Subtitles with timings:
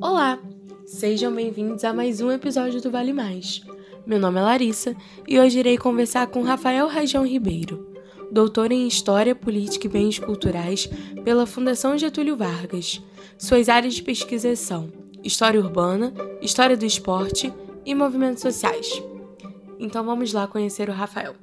[0.00, 0.38] Olá!
[0.86, 3.62] Sejam bem-vindos a mais um episódio do Vale Mais.
[4.06, 4.94] Meu nome é Larissa
[5.26, 7.92] e hoje irei conversar com Rafael Rajão Ribeiro,
[8.30, 10.88] doutor em História, Política e Bens Culturais
[11.24, 13.02] pela Fundação Getúlio Vargas.
[13.36, 14.92] Suas áreas de pesquisa são
[15.24, 17.52] História Urbana, História do Esporte
[17.84, 19.02] e Movimentos Sociais.
[19.80, 21.34] Então vamos lá conhecer o Rafael.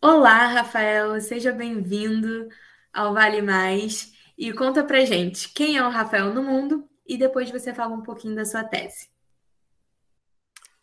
[0.00, 2.48] Olá, Rafael, seja bem-vindo
[2.92, 7.50] ao Vale Mais e conta pra gente quem é o Rafael no mundo e depois
[7.50, 9.08] você fala um pouquinho da sua tese.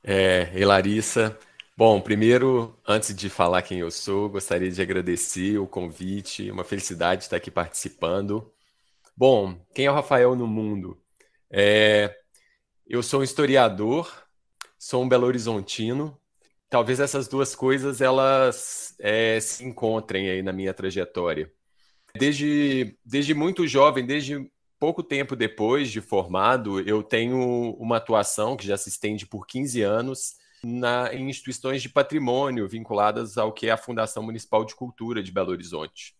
[0.03, 1.37] É, e Larissa,
[1.75, 7.23] bom, primeiro, antes de falar quem eu sou, gostaria de agradecer o convite, uma felicidade
[7.23, 8.53] estar aqui participando.
[9.15, 11.01] Bom, quem é o Rafael no mundo?
[11.49, 12.15] É,
[12.85, 14.27] eu sou um historiador,
[14.77, 16.17] sou um belo-horizontino,
[16.69, 21.51] talvez essas duas coisas elas é, se encontrem aí na minha trajetória.
[22.17, 28.67] Desde, desde muito jovem, desde pouco tempo depois de formado, eu tenho uma atuação que
[28.67, 33.71] já se estende por 15 anos na, em instituições de patrimônio vinculadas ao que é
[33.71, 36.15] a Fundação Municipal de Cultura de Belo Horizonte.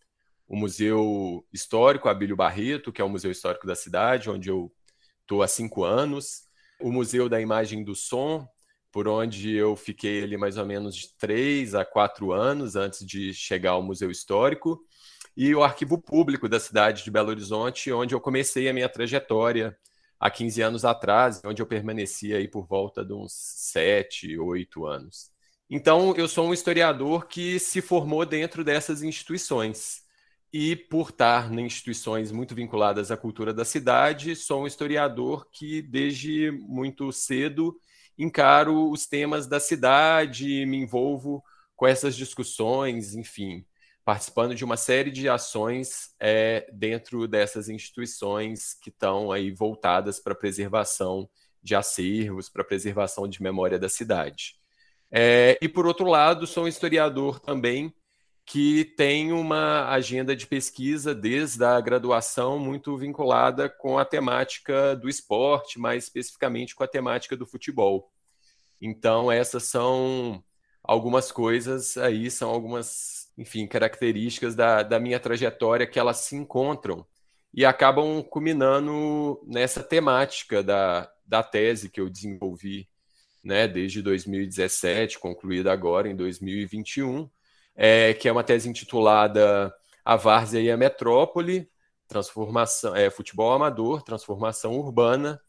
[0.47, 4.71] O Museu Histórico Abílio Barreto, que é o Museu Histórico da cidade, onde eu
[5.21, 6.43] estou há cinco anos.
[6.79, 8.47] O Museu da Imagem do Som,
[8.91, 13.33] por onde eu fiquei ali mais ou menos de três a quatro anos antes de
[13.33, 14.79] chegar ao Museu Histórico,
[15.37, 19.77] e o Arquivo Público da cidade de Belo Horizonte, onde eu comecei a minha trajetória
[20.19, 25.29] há 15 anos atrás, onde eu permaneci aí por volta de uns sete, oito anos.
[25.69, 30.01] Então, eu sou um historiador que se formou dentro dessas instituições.
[30.51, 35.83] E por estar em instituições muito vinculadas à cultura da cidade, sou um historiador que,
[35.83, 37.79] desde muito cedo,
[38.17, 41.43] encaro os temas da cidade, me envolvo
[41.75, 43.63] com essas discussões, enfim,
[44.07, 50.31] participando de uma série de ações é, dentro dessas instituições que estão aí voltadas para
[50.31, 51.29] a preservação
[51.61, 54.55] de acervos, para a preservação de memória da cidade.
[55.11, 57.93] É, e por outro lado, sou um historiador também
[58.45, 65.09] que tem uma agenda de pesquisa desde a graduação muito vinculada com a temática do
[65.09, 68.09] esporte, mais especificamente com a temática do futebol.
[68.81, 70.41] Então, essas são
[70.81, 77.05] algumas coisas aí, são algumas, enfim, características da, da minha trajetória que elas se encontram
[77.53, 82.89] e acabam culminando nessa temática da, da tese que eu desenvolvi
[83.43, 87.29] né, desde 2017, concluída agora em 2021,
[87.75, 89.73] é, que é uma tese intitulada
[90.03, 91.69] A Várzea e a Metrópole,
[92.07, 95.39] transformação, é, futebol amador, transformação urbana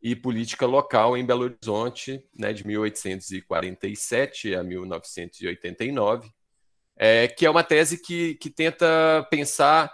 [0.00, 6.30] e política local em Belo Horizonte, né, de 1847 a 1989,
[6.98, 9.92] é, que é uma tese que, que tenta pensar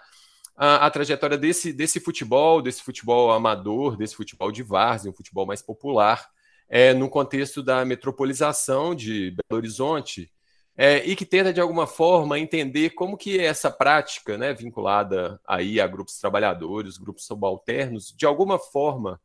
[0.56, 5.44] a, a, trajetória desse, desse futebol, desse futebol amador, desse futebol de várzea, um futebol
[5.44, 6.26] mais popular,
[6.69, 10.32] é, no contexto da metropolização de Belo Horizonte,
[10.76, 15.81] é, e que tenta, de alguma forma, entender como que essa prática, né, vinculada aí
[15.81, 19.20] a grupos trabalhadores, grupos subalternos, de alguma forma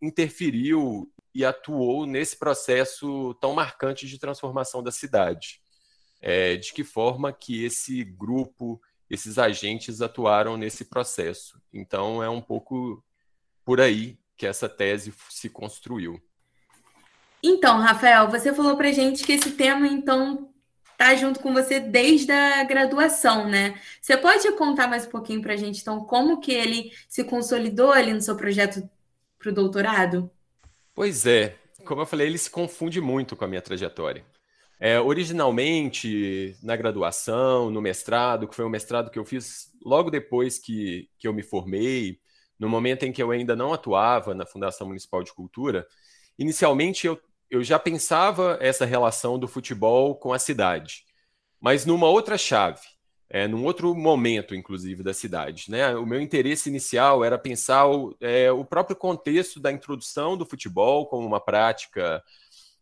[0.00, 5.61] interferiu e atuou nesse processo tão marcante de transformação da cidade.
[6.22, 11.60] É, de que forma que esse grupo, esses agentes atuaram nesse processo.
[11.72, 13.04] Então, é um pouco
[13.64, 16.22] por aí que essa tese se construiu.
[17.42, 20.52] Então, Rafael, você falou para gente que esse tema, então,
[20.96, 23.80] tá junto com você desde a graduação, né?
[24.00, 27.90] Você pode contar mais um pouquinho para a gente, então, como que ele se consolidou
[27.90, 28.88] ali no seu projeto
[29.36, 30.30] para o doutorado?
[30.94, 34.24] Pois é, como eu falei, ele se confunde muito com a minha trajetória.
[34.84, 40.58] É, originalmente, na graduação, no mestrado, que foi um mestrado que eu fiz logo depois
[40.58, 42.18] que, que eu me formei,
[42.58, 45.86] no momento em que eu ainda não atuava na Fundação Municipal de Cultura,
[46.36, 47.16] inicialmente eu
[47.52, 51.04] eu já pensava essa relação do futebol com a cidade,
[51.60, 52.80] mas numa outra chave,
[53.28, 55.70] é, num outro momento, inclusive, da cidade.
[55.70, 55.94] Né?
[55.94, 61.06] O meu interesse inicial era pensar o, é, o próprio contexto da introdução do futebol
[61.06, 62.24] como uma prática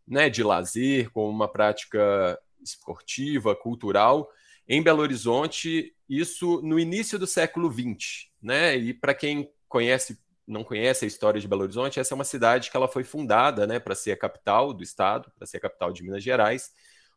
[0.06, 4.30] né, de lazer, como uma prática esportiva, cultural,
[4.68, 8.28] em Belo Horizonte, isso no início do século XX.
[8.42, 8.76] Né?
[8.76, 10.18] E para quem conhece
[10.50, 13.68] não conhece a história de Belo Horizonte, essa é uma cidade que ela foi fundada
[13.68, 16.72] né, para ser a capital do estado, para ser a capital de Minas Gerais,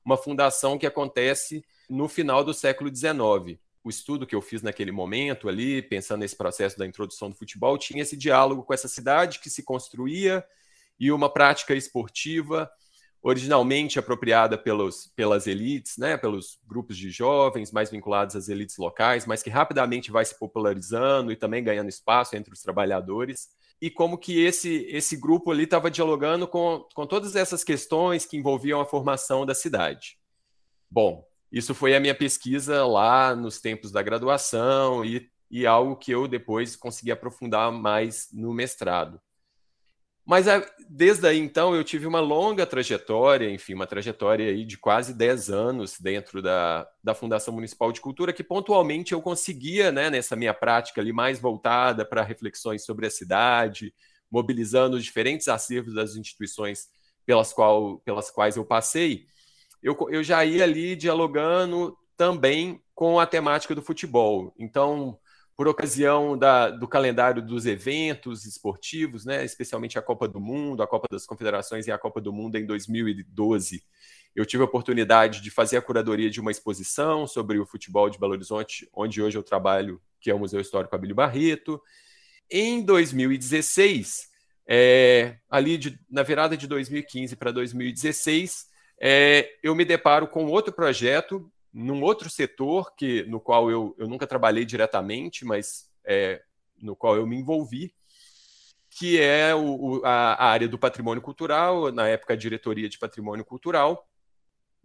[0.06, 3.60] uma fundação que acontece no final do século XIX.
[3.84, 7.78] O estudo que eu fiz naquele momento ali, pensando nesse processo da introdução do futebol,
[7.78, 10.46] tinha esse diálogo com essa cidade que se construía
[11.00, 12.70] e uma prática esportiva
[13.24, 19.26] originalmente apropriada pelos, pelas elites, né, pelos grupos de jovens mais vinculados às elites locais,
[19.26, 23.48] mas que rapidamente vai se popularizando e também ganhando espaço entre os trabalhadores.
[23.82, 28.36] E como que esse, esse grupo ali estava dialogando com, com todas essas questões que
[28.36, 30.18] envolviam a formação da cidade.
[30.92, 36.12] Bom, isso foi a minha pesquisa lá nos tempos da graduação e, e algo que
[36.12, 39.20] eu depois consegui aprofundar mais no mestrado.
[40.26, 40.46] Mas
[40.90, 45.50] desde aí, então, eu tive uma longa trajetória, enfim, uma trajetória aí de quase 10
[45.50, 50.54] anos dentro da, da Fundação Municipal de Cultura, que pontualmente eu conseguia, né, nessa minha
[50.54, 53.94] prática ali mais voltada para reflexões sobre a cidade,
[54.32, 56.88] mobilizando os diferentes acervos das instituições
[57.26, 59.26] pelas, qual, pelas quais eu passei,
[59.82, 64.54] eu, eu já ia ali dialogando também com a temática do futebol.
[64.58, 65.20] Então,
[65.56, 70.88] por ocasião da, do calendário dos eventos esportivos, né, especialmente a Copa do Mundo, a
[70.88, 73.84] Copa das Confederações e a Copa do Mundo em 2012.
[74.36, 78.18] Eu tive a oportunidade de fazer a curadoria de uma exposição sobre o futebol de
[78.18, 81.80] Belo Horizonte, onde hoje eu trabalho, que é o Museu Histórico Abílio Barreto.
[82.50, 84.30] Em 2016,
[84.68, 88.66] é, ali de, na virada de 2015 para 2016,
[89.00, 94.08] é, eu me deparo com outro projeto num outro setor que no qual eu, eu
[94.08, 96.42] nunca trabalhei diretamente, mas é,
[96.80, 97.94] no qual eu me envolvi,
[98.92, 103.00] que é o, o, a, a, área do patrimônio cultural, na época a diretoria de
[103.00, 104.08] patrimônio cultural,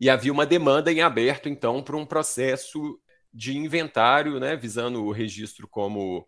[0.00, 2.98] e havia uma demanda em aberto, então, para um processo
[3.34, 6.26] de inventário, né, visando o registro como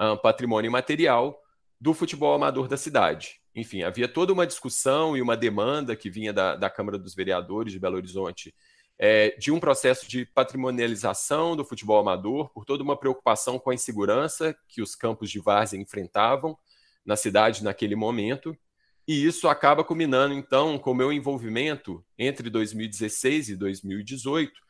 [0.00, 1.38] um, patrimônio material
[1.80, 3.40] do futebol amador da cidade.
[3.54, 7.72] Enfim, havia toda uma discussão e uma demanda que vinha da, da Câmara dos Vereadores
[7.72, 8.54] de Belo Horizonte
[8.98, 13.74] é, de um processo de patrimonialização do futebol amador, por toda uma preocupação com a
[13.74, 16.58] insegurança que os campos de várzea enfrentavam
[17.04, 18.56] na cidade naquele momento.
[19.06, 24.68] E isso acaba culminando, então, com o meu envolvimento entre 2016 e 2018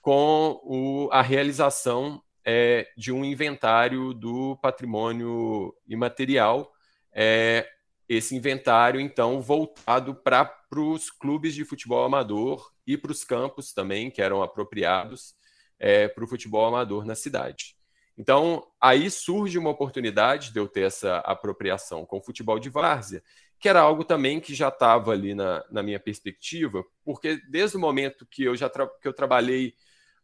[0.00, 6.72] com o, a realização é, de um inventário do patrimônio imaterial.
[7.12, 7.68] É,
[8.08, 14.10] esse inventário, então, voltado para os clubes de futebol amador e para os campos também,
[14.10, 15.34] que eram apropriados
[15.78, 17.76] é, para o futebol amador na cidade.
[18.16, 23.22] Então, aí surge uma oportunidade de eu ter essa apropriação com o futebol de várzea,
[23.60, 27.80] que era algo também que já estava ali na, na, minha perspectiva, porque desde o
[27.80, 29.74] momento que eu já que eu trabalhei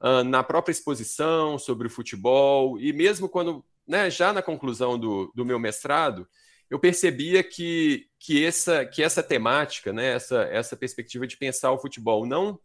[0.00, 5.32] uh, na própria exposição sobre o futebol, e mesmo quando, né, já na conclusão do,
[5.34, 6.28] do meu mestrado,
[6.74, 11.78] eu percebia que, que, essa, que essa temática, né, essa, essa perspectiva de pensar o
[11.78, 12.58] futebol, não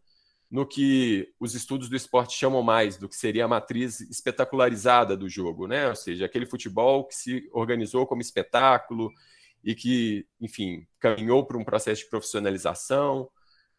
[0.50, 5.28] no que os estudos do esporte chamam mais do que seria a matriz espetacularizada do
[5.28, 5.88] jogo, né?
[5.88, 9.12] Ou seja, aquele futebol que se organizou como espetáculo
[9.62, 13.30] e que, enfim, caminhou para um processo de profissionalização.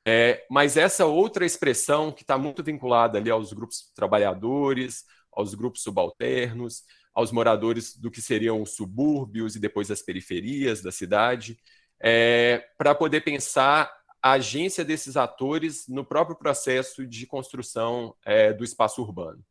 [0.08, 5.84] É, mas essa outra expressão que está muito vinculada ali aos grupos trabalhadores, aos grupos
[5.84, 11.58] subalternos, aos moradores do que seriam os subúrbios e depois as periferias da cidade,
[12.00, 13.92] é, para poder pensar
[14.22, 19.44] a agência desses atores no próprio processo de construção é, do espaço urbano.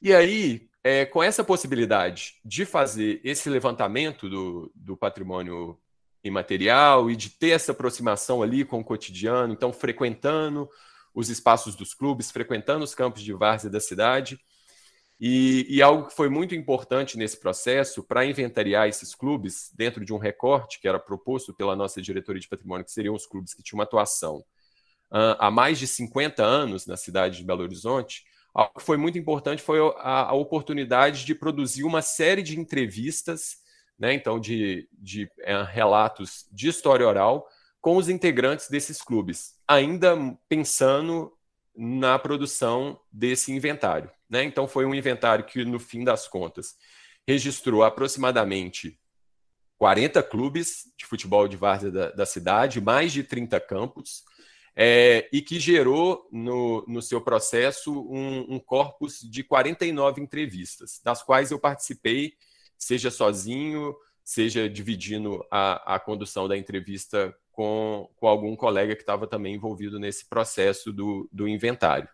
[0.00, 5.78] E aí, é, com essa possibilidade de fazer esse levantamento do, do patrimônio
[6.22, 10.68] imaterial e de ter essa aproximação ali com o cotidiano, então frequentando
[11.14, 14.38] os espaços dos clubes, frequentando os campos de várzea da cidade,
[15.20, 20.12] e, e, algo que foi muito importante nesse processo para inventariar esses clubes dentro de
[20.12, 23.62] um recorte que era proposto pela nossa diretoria de patrimônio, que seriam os clubes que
[23.62, 24.44] tinham uma atuação
[25.10, 29.18] uh, há mais de 50 anos na cidade de Belo Horizonte, algo que foi muito
[29.18, 33.58] importante foi a, a oportunidade de produzir uma série de entrevistas,
[33.98, 37.48] né, então de, de uh, relatos de história oral
[37.80, 40.16] com os integrantes desses clubes, ainda
[40.48, 41.32] pensando
[41.76, 44.10] na produção desse inventário.
[44.28, 44.44] Né?
[44.44, 46.76] Então, foi um inventário que, no fim das contas,
[47.26, 48.98] registrou aproximadamente
[49.78, 54.24] 40 clubes de futebol de várzea da, da cidade, mais de 30 campos,
[54.74, 61.22] é, e que gerou no, no seu processo um, um corpus de 49 entrevistas, das
[61.22, 62.34] quais eu participei,
[62.76, 63.94] seja sozinho,
[64.24, 69.98] seja dividindo a, a condução da entrevista com, com algum colega que estava também envolvido
[69.98, 72.08] nesse processo do, do inventário.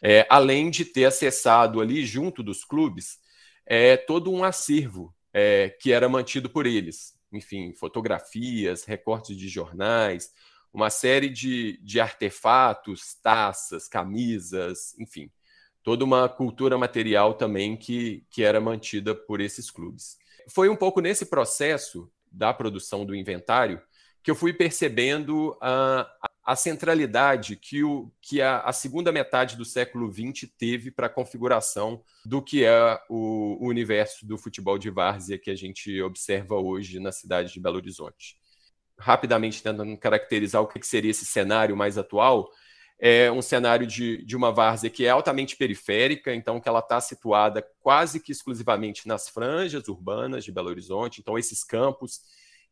[0.00, 3.18] É, além de ter acessado ali, junto dos clubes,
[3.66, 7.18] é, todo um acervo é, que era mantido por eles.
[7.32, 10.32] Enfim, fotografias, recortes de jornais,
[10.72, 15.30] uma série de, de artefatos, taças, camisas, enfim,
[15.82, 20.16] toda uma cultura material também que, que era mantida por esses clubes.
[20.48, 23.80] Foi um pouco nesse processo da produção do inventário
[24.22, 26.10] que eu fui percebendo a,
[26.48, 31.10] a centralidade que, o, que a, a segunda metade do século XX teve para a
[31.10, 36.54] configuração do que é o, o universo do futebol de várzea que a gente observa
[36.54, 38.38] hoje na cidade de Belo Horizonte.
[38.98, 42.48] Rapidamente tentando caracterizar o que seria esse cenário mais atual,
[42.98, 46.98] é um cenário de, de uma várzea que é altamente periférica, então que ela está
[46.98, 51.20] situada quase que exclusivamente nas franjas urbanas de Belo Horizonte.
[51.20, 52.22] Então esses campos,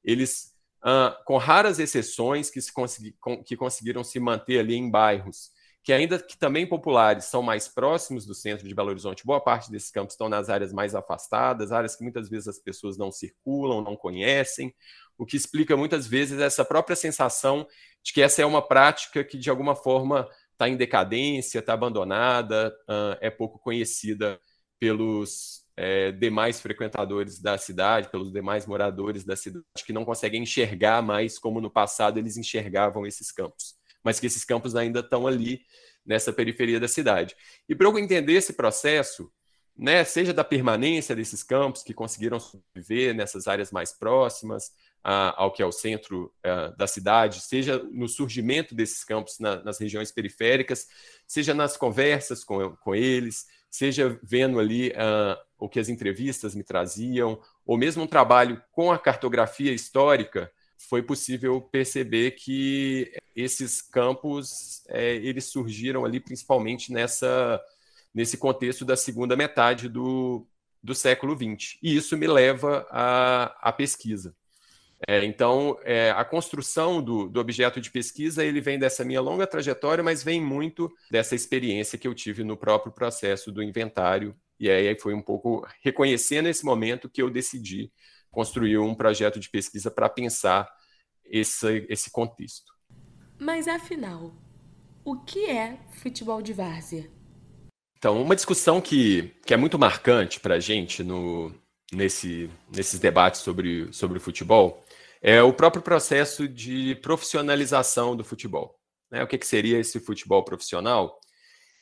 [0.02, 0.55] eles
[0.86, 5.50] uh, com raras exceções que, se consegui, com, que conseguiram se manter ali em bairros
[5.86, 9.24] que ainda que também populares são mais próximos do centro de Belo Horizonte.
[9.24, 12.98] Boa parte desses campos estão nas áreas mais afastadas, áreas que muitas vezes as pessoas
[12.98, 14.74] não circulam, não conhecem,
[15.16, 17.64] o que explica muitas vezes essa própria sensação
[18.02, 22.76] de que essa é uma prática que de alguma forma está em decadência, está abandonada,
[23.20, 24.40] é pouco conhecida
[24.80, 31.02] pelos é, demais frequentadores da cidade, pelos demais moradores da cidade, que não conseguem enxergar
[31.02, 35.60] mais como no passado eles enxergavam esses campos, mas que esses campos ainda estão ali
[36.04, 37.36] nessa periferia da cidade.
[37.68, 39.30] E para eu entender esse processo,
[39.76, 44.72] né, seja da permanência desses campos que conseguiram sobreviver nessas áreas mais próximas
[45.04, 49.78] ao que é o centro a, da cidade, seja no surgimento desses campos na, nas
[49.78, 50.88] regiões periféricas,
[51.28, 56.64] seja nas conversas com, com eles, seja vendo ali uh, o que as entrevistas me
[56.64, 64.82] traziam, ou mesmo um trabalho com a cartografia histórica, foi possível perceber que esses campos
[64.88, 67.60] é, eles surgiram ali principalmente nessa
[68.14, 70.46] nesse contexto da segunda metade do,
[70.82, 71.76] do século XX.
[71.82, 74.34] E isso me leva à, à pesquisa.
[75.06, 79.46] É, então, é, a construção do, do, objeto de pesquisa ele vem dessa minha longa
[79.46, 84.34] trajetória, mas vem muito dessa experiência que eu tive no próprio processo do inventário.
[84.58, 87.92] E aí foi um pouco reconhecendo esse momento que eu decidi
[88.30, 90.66] construir um projeto de pesquisa para pensar
[91.24, 92.72] esse, esse contexto.
[93.38, 94.34] Mas afinal,
[95.04, 97.10] o que é futebol de várzea?
[97.98, 101.52] Então, uma discussão que, que é muito marcante para a gente no,
[101.92, 104.84] nesse, nesses debates sobre, sobre o futebol
[105.20, 108.78] é o próprio processo de profissionalização do futebol.
[109.10, 109.22] Né?
[109.22, 111.18] O que, que seria esse futebol profissional?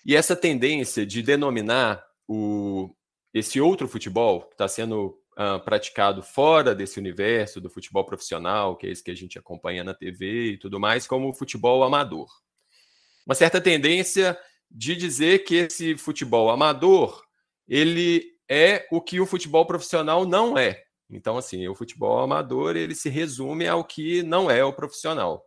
[0.05, 2.95] E essa tendência de denominar o,
[3.33, 8.87] esse outro futebol que está sendo uh, praticado fora desse universo do futebol profissional, que
[8.87, 12.29] é esse que a gente acompanha na TV e tudo mais, como futebol amador.
[13.27, 14.39] Uma certa tendência
[14.71, 17.25] de dizer que esse futebol amador
[17.67, 20.85] ele é o que o futebol profissional não é.
[21.17, 25.47] Então, assim, o futebol amador ele se resume ao que não é o profissional.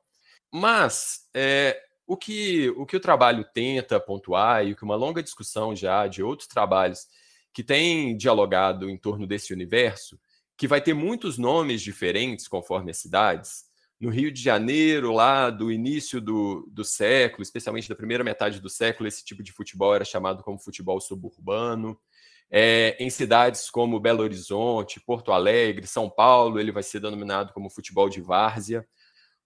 [0.52, 5.22] Mas é, o, que, o que o trabalho tenta pontuar e o que uma longa
[5.22, 7.08] discussão já de outros trabalhos
[7.54, 10.20] que tem dialogado em torno desse universo,
[10.56, 13.66] que vai ter muitos nomes diferentes conforme as cidades.
[14.00, 18.70] No Rio de Janeiro, lá do início do, do século, especialmente da primeira metade do
[18.70, 22.00] século, esse tipo de futebol era chamado como futebol suburbano.
[22.50, 27.70] É, em cidades como Belo Horizonte, Porto Alegre, São Paulo, ele vai ser denominado como
[27.70, 28.88] futebol de várzea.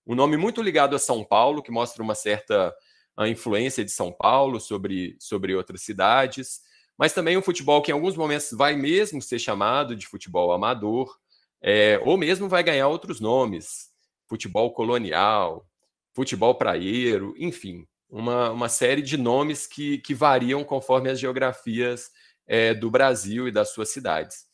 [0.06, 2.74] Um nome muito ligado a São Paulo, que mostra uma certa
[3.20, 6.62] influência de São Paulo sobre, sobre outras cidades,
[6.98, 11.18] mas também um futebol que em alguns momentos vai mesmo ser chamado de futebol amador,
[11.62, 13.90] é, ou mesmo vai ganhar outros nomes,
[14.28, 15.68] futebol colonial,
[16.14, 22.10] futebol praieiro, enfim, uma, uma série de nomes que, que variam conforme as geografias
[22.48, 24.46] é, do Brasil e das suas cidades.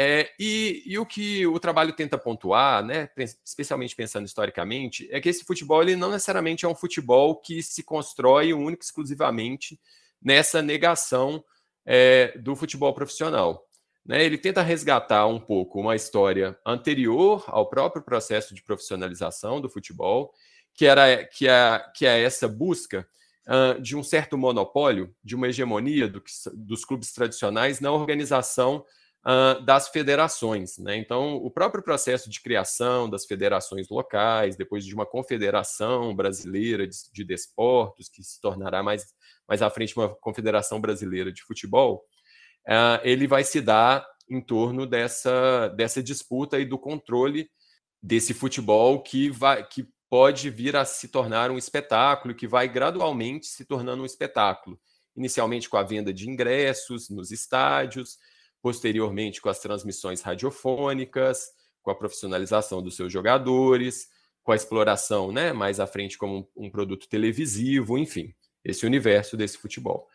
[0.00, 3.08] É, e, e, o que o trabalho tenta pontuar, né,
[3.44, 7.82] especialmente pensando historicamente, é que esse futebol ele não necessariamente é um futebol que se
[7.82, 9.80] constrói único exclusivamente
[10.22, 11.44] nessa negação
[11.84, 13.66] é, do futebol profissional.
[14.06, 14.24] Né?
[14.24, 20.32] Ele tenta resgatar um pouco uma história anterior ao próprio processo de profissionalização do futebol,
[20.74, 23.04] que era que é, que é essa busca
[23.48, 28.84] uh, de um certo monopólio, de uma hegemonia do que, dos clubes tradicionais na organização
[29.26, 30.78] uh, das federações.
[30.78, 30.96] Né?
[30.96, 36.96] Então, o próprio processo de criação das federações locais, depois de uma confederação brasileira de,
[37.12, 39.06] de desportos, que se tornará mais,
[39.48, 42.04] mais à frente uma confederação brasileira de futebol,
[42.68, 47.50] uh, ele vai se dar em torno dessa, dessa disputa e do controle
[48.02, 53.46] desse futebol que vai que pode vir a se tornar um espetáculo, que vai gradualmente
[53.46, 54.78] se tornando um espetáculo.
[55.16, 58.18] Inicialmente com a venda de ingressos nos estádios,
[58.62, 61.48] posteriormente com as transmissões radiofônicas,
[61.82, 64.08] com a profissionalização dos seus jogadores,
[64.42, 68.34] com a exploração né, mais à frente como um, um produto televisivo, enfim,
[68.64, 70.08] esse universo desse futebol.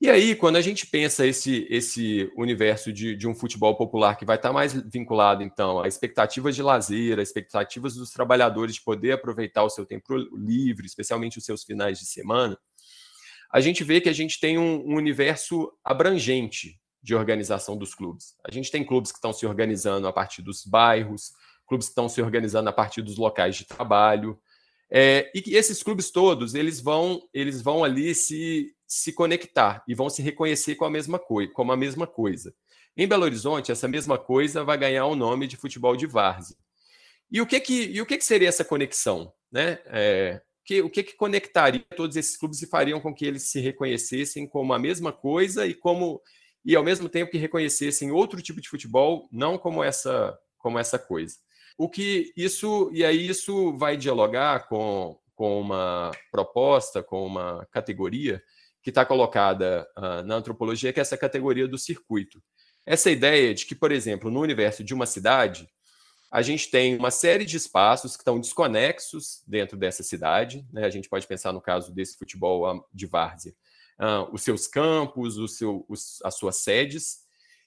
[0.00, 4.24] E aí, quando a gente pensa esse, esse universo de, de um futebol popular que
[4.24, 9.12] vai estar mais vinculado, então, a expectativas de lazer, a expectativas dos trabalhadores de poder
[9.12, 12.56] aproveitar o seu tempo livre, especialmente os seus finais de semana,
[13.52, 18.36] a gente vê que a gente tem um, um universo abrangente de organização dos clubes.
[18.46, 21.32] A gente tem clubes que estão se organizando a partir dos bairros,
[21.66, 24.38] clubes que estão se organizando a partir dos locais de trabalho,
[24.90, 30.08] é, e esses clubes todos, eles vão, eles vão ali se, se conectar e vão
[30.08, 32.54] se reconhecer com a mesma coisa, como a mesma coisa.
[32.96, 36.56] Em Belo Horizonte, essa mesma coisa vai ganhar o nome de futebol de várzea.
[37.30, 39.30] E o que que, e o que, que seria essa conexão?
[39.52, 39.78] Né?
[39.86, 43.60] É, que, o que, que conectaria todos esses clubes e fariam com que eles se
[43.60, 46.22] reconhecessem como a mesma coisa e como
[46.64, 50.98] e ao mesmo tempo que reconhecessem outro tipo de futebol, não como essa como essa
[50.98, 51.36] coisa.
[51.76, 58.42] O que isso e aí isso vai dialogar com, com uma proposta, com uma categoria
[58.88, 62.42] que está colocada uh, na antropologia, que é essa categoria do circuito.
[62.86, 65.68] Essa ideia de que, por exemplo, no universo de uma cidade,
[66.30, 70.66] a gente tem uma série de espaços que estão desconexos dentro dessa cidade.
[70.72, 70.86] Né?
[70.86, 73.52] A gente pode pensar no caso desse futebol de várzea,
[74.00, 77.18] uh, os seus campos, o seu, os, as suas sedes,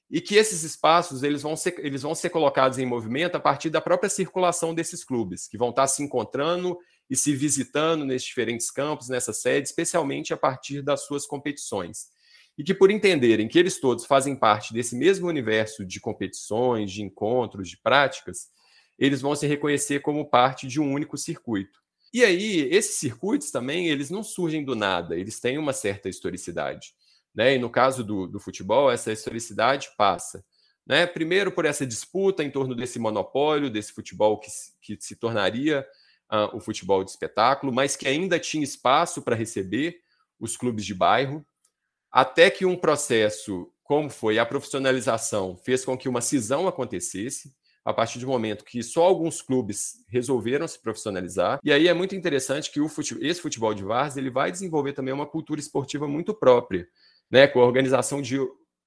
[0.09, 3.69] e que esses espaços eles vão, ser, eles vão ser colocados em movimento a partir
[3.69, 6.79] da própria circulação desses clubes, que vão estar se encontrando
[7.11, 12.07] e se visitando nesses diferentes campos, nessa sede, especialmente a partir das suas competições.
[12.57, 17.01] E que, por entenderem que eles todos fazem parte desse mesmo universo de competições, de
[17.03, 18.47] encontros, de práticas,
[18.97, 21.81] eles vão se reconhecer como parte de um único circuito.
[22.13, 26.93] E aí, esses circuitos também, eles não surgem do nada, eles têm uma certa historicidade.
[27.35, 27.55] Né?
[27.55, 30.45] E no caso do, do futebol, essa historicidade passa.
[30.87, 31.05] Né?
[31.05, 34.49] Primeiro, por essa disputa em torno desse monopólio, desse futebol que,
[34.81, 35.85] que se tornaria
[36.31, 39.97] uh, o futebol de espetáculo, mas que ainda tinha espaço para receber
[40.39, 41.45] os clubes de bairro,
[42.11, 47.93] até que um processo, como foi a profissionalização, fez com que uma cisão acontecesse, a
[47.93, 51.59] partir do momento que só alguns clubes resolveram se profissionalizar.
[51.63, 54.93] E aí é muito interessante que o futebol, esse futebol de várzea ele vai desenvolver
[54.93, 56.87] também uma cultura esportiva muito própria
[57.31, 58.37] né, com a organização de,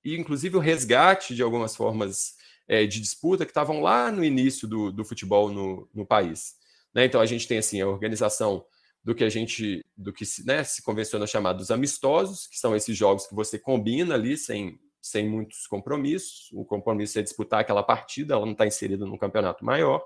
[0.04, 2.34] e inclusive o resgate de algumas formas
[2.68, 6.54] é, de disputa que estavam lá no início do, do futebol no, no país.
[6.94, 7.04] Né?
[7.04, 8.64] Então a gente tem assim a organização
[9.02, 12.74] do que a gente, do que se, né, se convenciona chamar dos amistosos, que são
[12.74, 16.48] esses jogos que você combina ali sem, sem muitos compromissos.
[16.52, 20.02] O compromisso é disputar aquela partida, ela não está inserida num campeonato maior.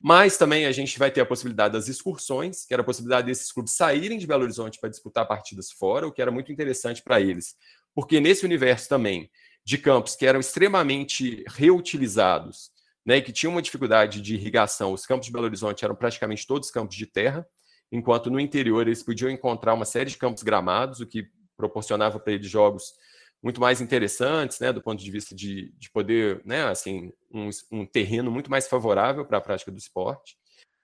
[0.00, 3.50] Mas também a gente vai ter a possibilidade das excursões, que era a possibilidade desses
[3.50, 7.20] clubes saírem de Belo Horizonte para disputar partidas fora, o que era muito interessante para
[7.20, 7.56] eles.
[7.94, 9.30] Porque nesse universo também
[9.64, 12.70] de campos que eram extremamente reutilizados,
[13.04, 16.46] né, e que tinham uma dificuldade de irrigação, os campos de Belo Horizonte eram praticamente
[16.46, 17.46] todos campos de terra,
[17.92, 22.32] enquanto no interior eles podiam encontrar uma série de campos gramados, o que proporcionava para
[22.32, 22.94] eles jogos
[23.42, 27.86] muito mais interessantes, né, do ponto de vista de, de poder, né, assim, um, um
[27.86, 30.36] terreno muito mais favorável para a prática do esporte.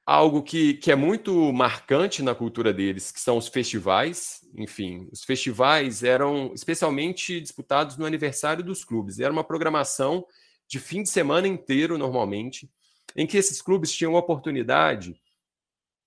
[0.04, 4.40] Algo que, que é muito marcante na cultura deles, que são os festivais.
[4.54, 9.20] Enfim, os festivais eram especialmente disputados no aniversário dos clubes.
[9.20, 10.26] Era uma programação
[10.70, 12.70] de fim de semana inteiro, normalmente,
[13.16, 15.20] em que esses clubes tinham a oportunidade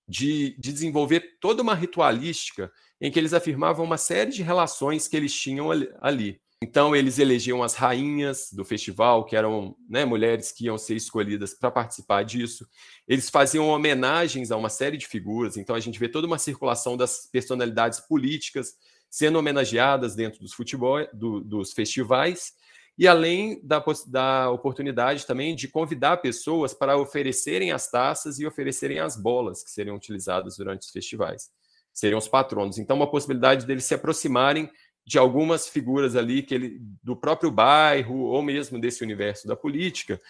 [0.08, 5.16] de, de desenvolver toda uma ritualística em que eles afirmavam uma série de relações que
[5.16, 5.68] eles tinham
[6.00, 6.40] ali.
[6.62, 11.52] Então, eles elegiam as rainhas do festival, que eram né, mulheres que iam ser escolhidas
[11.52, 12.66] para participar disso.
[13.06, 15.58] Eles faziam homenagens a uma série de figuras.
[15.58, 18.76] Então, a gente vê toda uma circulação das personalidades políticas
[19.10, 22.54] sendo homenageadas dentro dos futebol, do, dos festivais.
[22.96, 29.00] E além da, da oportunidade também de convidar pessoas para oferecerem as taças e oferecerem
[29.00, 31.50] as bolas que seriam utilizadas durante os festivais.
[31.92, 32.78] Seriam os patronos.
[32.78, 34.70] Então, uma possibilidade deles se aproximarem
[35.06, 40.20] de algumas figuras ali que ele, do próprio bairro ou mesmo desse universo da política,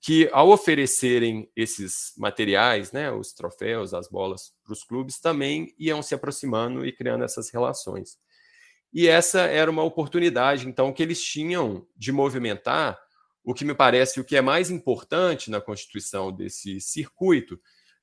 [0.00, 6.02] que ao oferecerem esses materiais, né, os troféus, as bolas para os clubes, também iam
[6.02, 8.18] se aproximando e criando essas relações.
[8.92, 12.98] E essa era uma oportunidade, então, que eles tinham de movimentar
[13.44, 17.54] o que me parece o que é mais importante na constituição desse circuito,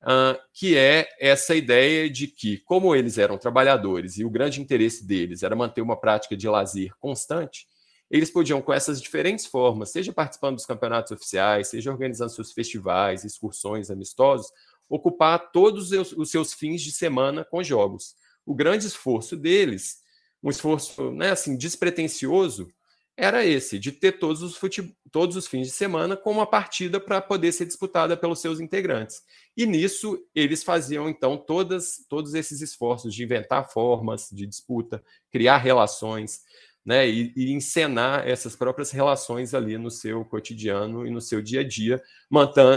[0.02, 5.06] uh, que é essa ideia de que, como eles eram trabalhadores e o grande interesse
[5.06, 7.66] deles era manter uma prática de lazer constante,
[8.10, 13.24] eles podiam, com essas diferentes formas, seja participando dos campeonatos oficiais, seja organizando seus festivais,
[13.24, 14.50] excursões amistosos,
[14.88, 18.16] ocupar todos os seus fins de semana com jogos.
[18.44, 19.98] O grande esforço deles,
[20.42, 22.68] um esforço né, assim, despretensioso,
[23.16, 24.96] era esse, de ter todos os, fute...
[25.12, 29.22] todos os fins de semana com uma partida para poder ser disputada pelos seus integrantes.
[29.54, 35.58] E nisso eles faziam então todas, todos esses esforços de inventar formas de disputa, criar
[35.58, 36.40] relações.
[36.82, 41.60] né, e, e, encenar essas próprias relações ali no seu cotidiano e no seu dia
[41.60, 42.02] a dia,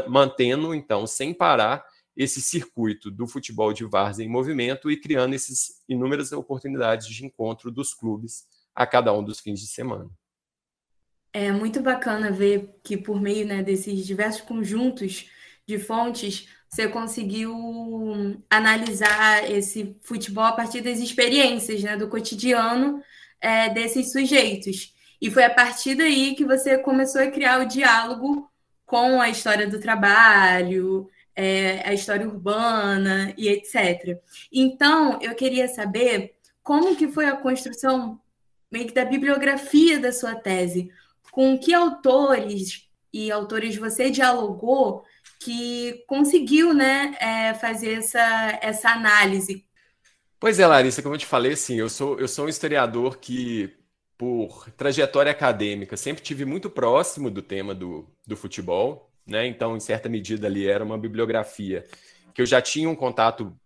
[0.09, 5.81] mantendo, então, sem parar, esse circuito do futebol de várzea em movimento e criando essas
[5.89, 10.09] inúmeras oportunidades de encontro dos clubes a cada um dos fins de semana.
[11.31, 15.29] É muito bacana ver que por meio né, desses diversos conjuntos
[15.65, 17.53] de fontes você conseguiu
[18.49, 23.01] analisar esse futebol a partir das experiências, né, do cotidiano
[23.39, 24.93] é, desses sujeitos.
[25.21, 28.49] E foi a partir daí que você começou a criar o diálogo
[28.85, 34.19] com a história do trabalho, é, a história urbana e etc.
[34.51, 38.19] Então, eu queria saber como que foi a construção
[38.71, 40.89] meio que da bibliografia da sua tese,
[41.31, 45.03] com que autores e autores você dialogou
[45.39, 49.65] que conseguiu né, é, fazer essa, essa análise.
[50.39, 53.73] Pois é, Larissa, como eu te falei, assim, eu sou, eu sou um historiador que,
[54.17, 59.47] por trajetória acadêmica, sempre tive muito próximo do tema do, do futebol, né?
[59.47, 61.85] Então, em certa medida, ali era uma bibliografia
[62.33, 63.57] que eu já tinha um contato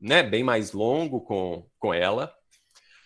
[0.00, 2.34] né, bem mais longo com, com ela.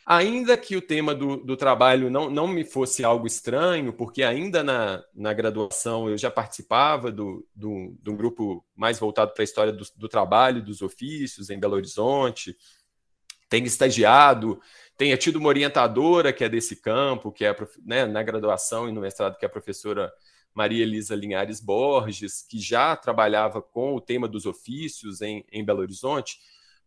[0.06, 4.64] Ainda que o tema do, do trabalho não, não me fosse algo estranho, porque ainda
[4.64, 9.72] na, na graduação eu já participava do, do, do grupo mais voltado para a história
[9.72, 12.56] do, do trabalho, dos ofícios em Belo Horizonte,
[13.48, 14.60] tenho estagiado,
[14.96, 19.00] tenha tido uma orientadora que é desse campo, que é né, na graduação e no
[19.00, 20.10] mestrado, que é a professora
[20.54, 25.80] Maria Elisa Linhares Borges, que já trabalhava com o tema dos ofícios em, em Belo
[25.80, 26.38] Horizonte,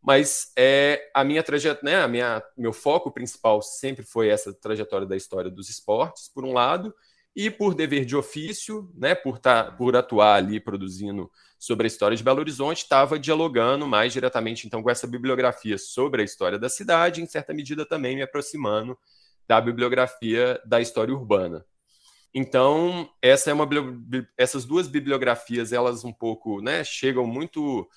[0.02, 5.08] mas é, a minha trajetória, né, a minha, meu foco principal sempre foi essa trajetória
[5.08, 6.93] da história dos esportes, por um lado,
[7.36, 12.15] e por dever de ofício, né, por, tá, por atuar ali produzindo sobre a história
[12.15, 16.69] de Belo Horizonte, estava dialogando mais diretamente então com essa bibliografia sobre a história da
[16.69, 18.97] cidade, em certa medida também me aproximando
[19.47, 21.65] da bibliografia da história urbana.
[22.34, 23.67] Então, essa é uma,
[24.38, 27.88] essas duas bibliografias, elas um pouco, né, chegam muito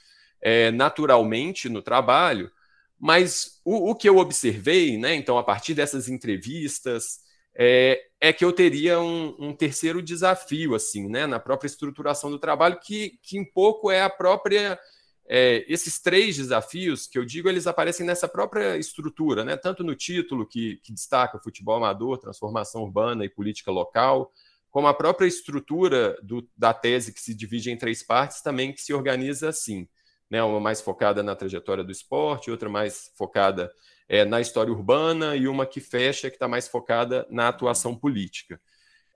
[0.43, 2.51] é, naturalmente no trabalho,
[2.99, 7.21] mas o, o, que eu observei, né, então, a partir dessas entrevistas,
[7.55, 12.39] é, é que eu teria um, um, terceiro desafio, assim, né, na própria estruturação do
[12.39, 14.79] trabalho, que, que um pouco é a própria
[15.29, 19.57] é, esses três desafios que eu digo, eles aparecem nessa própria estrutura, né?
[19.57, 24.33] tanto no título que, que destaca futebol amador, transformação urbana e política local,
[24.71, 28.81] como a própria estrutura do, da tese que se divide em três partes também que
[28.81, 29.89] se organiza assim,
[30.31, 30.43] né?
[30.43, 33.73] uma mais focada na trajetória do esporte, outra mais focada
[34.09, 38.61] é, na história urbana e uma que fecha que está mais focada na atuação política.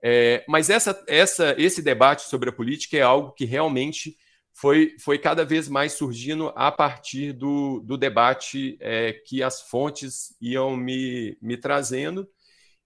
[0.03, 4.17] É, mas essa, essa, esse debate sobre a política é algo que realmente
[4.53, 10.35] foi, foi cada vez mais surgindo a partir do, do debate é, que as fontes
[10.41, 12.27] iam me, me trazendo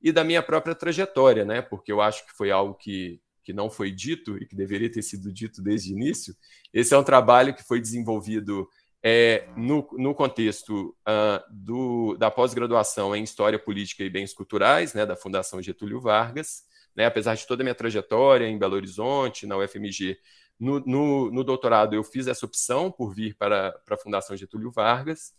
[0.01, 1.61] e da minha própria trajetória, né?
[1.61, 5.01] Porque eu acho que foi algo que, que não foi dito e que deveria ter
[5.01, 6.35] sido dito desde o início.
[6.73, 8.67] Esse é um trabalho que foi desenvolvido
[9.03, 15.05] é, no, no contexto uh, do, da pós-graduação em História Política e Bens Culturais, né,
[15.05, 16.63] da Fundação Getúlio Vargas.
[16.95, 20.17] Né, apesar de toda a minha trajetória em Belo Horizonte, na UFMG,
[20.59, 24.71] no, no, no, doutorado, eu fiz essa opção por vir para, para a Fundação Getúlio
[24.71, 25.33] Vargas,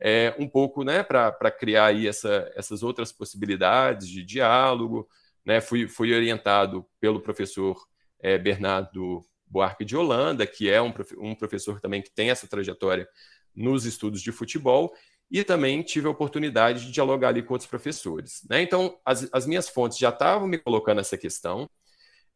[0.00, 5.08] é, um pouco né, para criar aí essa, essas outras possibilidades de diálogo.
[5.44, 7.76] Né, fui, fui orientado pelo professor
[8.20, 13.08] é, Bernardo Buarque de Holanda, que é um, um professor também que tem essa trajetória
[13.54, 14.94] nos estudos de futebol,
[15.30, 18.42] e também tive a oportunidade de dialogar ali com outros professores.
[18.48, 18.62] Né?
[18.62, 21.68] Então, as, as minhas fontes já estavam me colocando essa questão,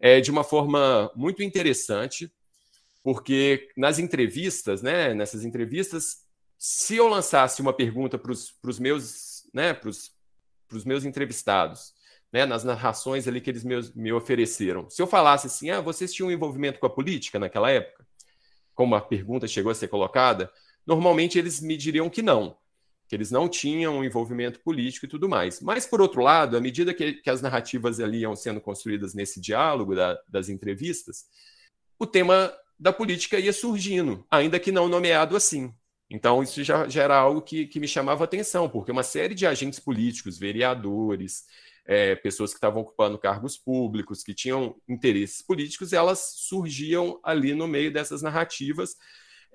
[0.00, 2.32] é, de uma forma muito interessante,
[3.02, 6.24] porque nas entrevistas, né, nessas entrevistas,
[6.58, 10.12] se eu lançasse uma pergunta para os meus, né, pros,
[10.66, 11.94] pros meus entrevistados,
[12.32, 16.12] né, nas narrações ali que eles me, me ofereceram, se eu falasse assim, ah, vocês
[16.12, 18.06] tinham envolvimento com a política naquela época?
[18.74, 20.50] Como a pergunta chegou a ser colocada,
[20.86, 22.56] normalmente eles me diriam que não,
[23.08, 25.60] que eles não tinham envolvimento político e tudo mais.
[25.60, 29.40] Mas, por outro lado, à medida que, que as narrativas ali iam sendo construídas nesse
[29.40, 31.24] diálogo da, das entrevistas,
[31.98, 35.72] o tema da política ia surgindo, ainda que não nomeado assim.
[36.10, 39.46] Então, isso já, já era algo que, que me chamava atenção, porque uma série de
[39.46, 41.44] agentes políticos, vereadores,
[41.84, 47.66] é, pessoas que estavam ocupando cargos públicos, que tinham interesses políticos, elas surgiam ali no
[47.66, 48.96] meio dessas narrativas,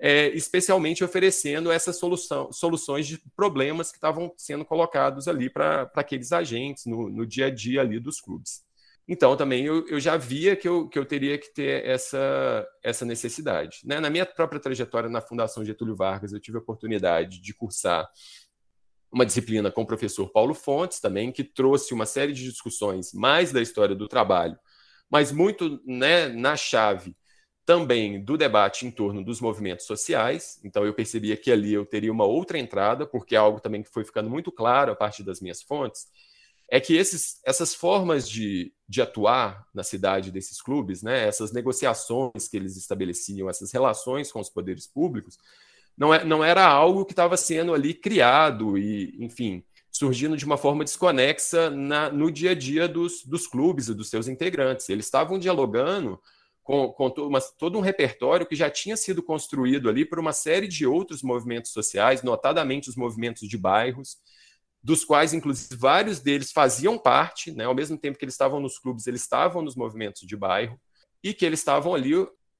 [0.04, 6.32] é, especialmente oferecendo essas solução, soluções de problemas que estavam sendo colocados ali para aqueles
[6.32, 8.64] agentes no, no, dia a dia ali dos clubes.
[9.06, 13.04] Então, também eu, eu já via que eu, que eu teria que ter essa, essa
[13.04, 13.78] necessidade.
[13.84, 14.00] Né?
[14.00, 18.10] Na minha própria trajetória na Fundação Getúlio Vargas, eu tive a oportunidade de cursar
[19.12, 23.52] uma disciplina com o professor Paulo Fontes também, que trouxe uma série de discussões mais
[23.52, 24.58] da história do trabalho,
[25.08, 27.14] mas muito né, na chave
[27.64, 30.60] também do debate em torno dos movimentos sociais.
[30.64, 33.90] Então eu percebia que ali eu teria uma outra entrada, porque é algo também que
[33.90, 36.06] foi ficando muito claro a partir das minhas fontes,
[36.70, 42.48] é que esses, essas formas de, de atuar na cidade desses clubes, né, essas negociações
[42.48, 45.36] que eles estabeleciam, essas relações com os poderes públicos,
[45.96, 50.56] não, é, não era algo que estava sendo ali criado e, enfim, surgindo de uma
[50.56, 54.88] forma desconexa na, no dia a dia dos, dos clubes e dos seus integrantes.
[54.88, 56.18] Eles estavam dialogando
[56.62, 60.32] com, com to, uma, todo um repertório que já tinha sido construído ali por uma
[60.32, 64.16] série de outros movimentos sociais, notadamente os movimentos de bairros,
[64.82, 68.78] dos quais, inclusive, vários deles faziam parte, né, ao mesmo tempo que eles estavam nos
[68.78, 70.80] clubes, eles estavam nos movimentos de bairro,
[71.22, 72.12] e que eles estavam ali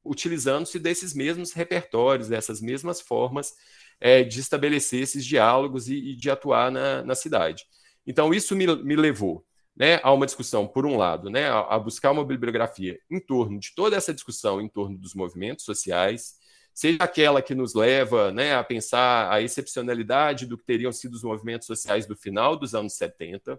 [0.05, 3.53] utilizando-se desses mesmos repertórios, dessas mesmas formas
[4.01, 7.65] é, de estabelecer esses diálogos e, e de atuar na, na, cidade.
[8.07, 9.45] Então, isso me, me levou
[9.77, 13.75] né, a uma discussão, por um lado, né, a, buscar uma bibliografia em torno de
[13.75, 16.35] toda essa discussão em torno dos movimentos sociais,
[16.75, 21.23] seja aquela que nos leva né, a pensar a excepcionalidade do que teriam sido os
[21.23, 23.59] movimentos sociais do final dos anos 70,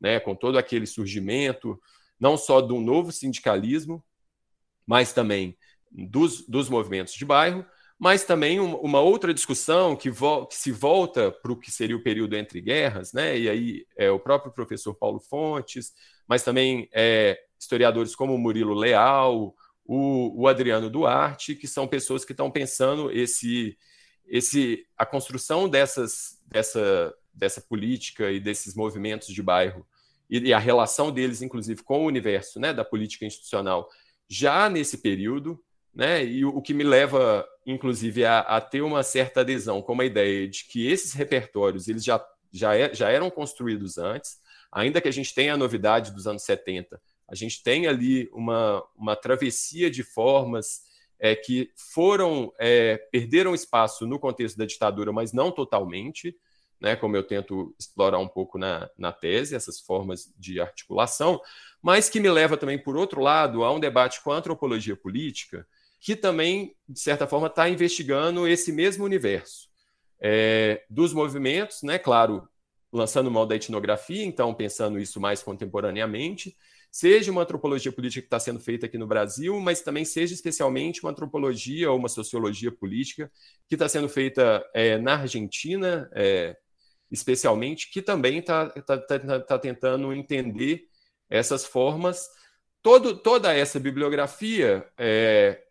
[0.00, 1.80] né, com todo aquele surgimento,
[2.20, 4.04] não só de um novo sindicalismo,
[4.86, 5.56] mas também
[5.90, 7.64] dos, dos movimentos de bairro,
[7.98, 12.36] mas também uma outra discussão que, que se volta para o que seria o período
[12.36, 13.38] entre guerras, né?
[13.38, 15.92] e aí é o próprio professor Paulo Fontes,
[16.28, 19.54] mas também é, historiadores como Murilo Leal,
[19.84, 23.78] o, o, Adriano Duarte, que são pessoas que estão pensando esse,
[24.26, 29.86] esse, a construção dessas, dessa, dessa política e desses movimentos de bairro
[30.28, 33.88] e, e a relação deles, inclusive, com o universo né, da política institucional
[34.28, 35.62] já nesse período,
[35.96, 36.22] né?
[36.22, 40.46] E o, que me leva, inclusive, a, a, ter uma certa adesão com a ideia
[40.46, 44.38] de que esses repertórios eles já, já, é, já eram construídos antes,
[44.70, 48.84] ainda que a gente tenha a novidade dos anos 70, a gente tem ali uma,
[48.94, 50.82] uma travessia de formas
[51.18, 56.36] é, que foram é, perderam espaço no contexto da ditadura, mas não totalmente,
[56.78, 61.40] né, como eu tento explorar um pouco na, na tese, essas formas de articulação,
[61.80, 65.66] mas que me leva também, por outro lado, a um debate com a antropologia política,
[66.00, 69.68] que também, de certa forma, está investigando esse mesmo universo
[70.20, 71.98] é, dos movimentos, né?
[71.98, 72.48] Claro,
[72.92, 76.56] lançando mão da etnografia, então pensando isso mais contemporaneamente,
[76.90, 81.02] seja uma antropologia política que está sendo feita aqui no Brasil, mas também seja especialmente
[81.02, 83.30] uma antropologia ou uma sociologia política
[83.68, 86.56] que está sendo feita é, na Argentina, é,
[87.10, 90.84] especialmente, que também está tá, tá, tá tentando entender
[91.28, 92.28] essas formas.
[92.82, 95.65] Todo, toda essa bibliografia é,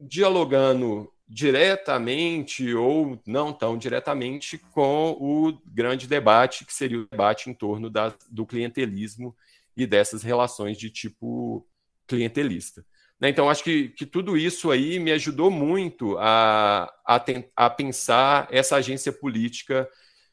[0.00, 7.54] dialogando diretamente ou não tão diretamente com o grande debate, que seria o debate em
[7.54, 9.36] torno da, do clientelismo
[9.76, 11.66] e dessas relações de tipo
[12.06, 12.84] clientelista.
[13.20, 13.28] Né?
[13.28, 17.24] Então, acho que, que tudo isso aí me ajudou muito a, a,
[17.56, 19.88] a pensar essa agência política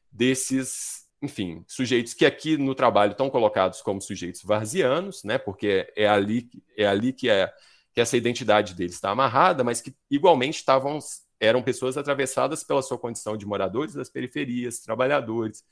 [0.09, 5.37] desses, enfim, sujeitos que aqui no trabalho estão colocados como sujeitos varzianos, né?
[5.37, 7.51] porque é ali, é ali que é
[7.95, 10.99] que essa identidade deles está amarrada, mas que igualmente estavam
[11.39, 15.63] eram pessoas atravessadas pela sua condição de moradores das periferias, trabalhadores,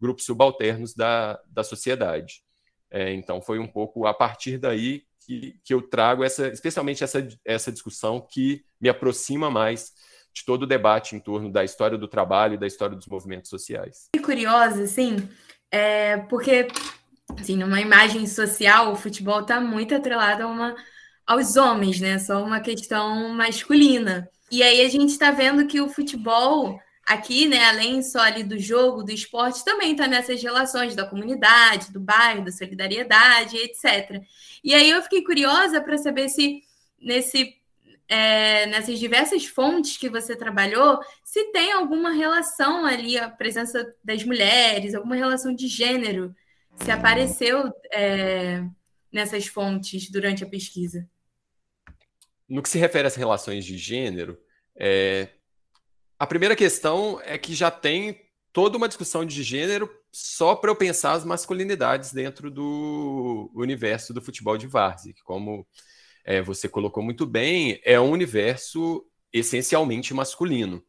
[0.00, 2.42] grupos subalternos da, da sociedade.
[2.90, 7.26] É, então, foi um pouco a partir daí que, que eu trago essa, especialmente essa,
[7.44, 9.92] essa discussão que me aproxima mais
[10.32, 13.50] de todo o debate em torno da história do trabalho e da história dos movimentos
[13.50, 14.08] sociais.
[14.14, 15.16] E curiosa, assim,
[15.70, 16.68] é, porque
[17.36, 20.76] assim, numa imagem social, o futebol está muito atrelado a uma
[21.28, 22.18] aos homens, né?
[22.18, 24.28] Só uma questão masculina.
[24.50, 28.58] E aí a gente está vendo que o futebol aqui, né, além só ali do
[28.58, 34.22] jogo, do esporte, também está nessas relações da comunidade, do bairro, da solidariedade, etc.
[34.64, 36.62] E aí eu fiquei curiosa para saber se
[37.00, 37.54] nesse
[38.08, 44.24] é, nessas diversas fontes que você trabalhou, se tem alguma relação ali, a presença das
[44.24, 46.34] mulheres, alguma relação de gênero,
[46.76, 48.64] se apareceu é,
[49.12, 51.06] nessas fontes durante a pesquisa
[52.48, 54.38] no que se refere às relações de gênero,
[54.76, 55.28] é,
[56.18, 58.20] a primeira questão é que já tem
[58.52, 64.22] toda uma discussão de gênero só para eu pensar as masculinidades dentro do universo do
[64.22, 65.66] futebol de várzea, que como
[66.24, 70.82] é, você colocou muito bem, é um universo essencialmente masculino.